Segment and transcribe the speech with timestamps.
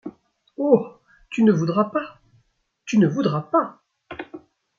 [0.57, 0.97] Oh!
[1.29, 2.19] tu ne voudras pas!
[2.85, 3.83] tu ne voudras pas!